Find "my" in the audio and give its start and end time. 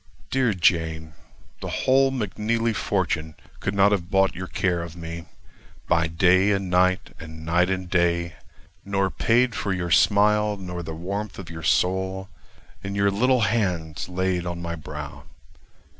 14.59-14.73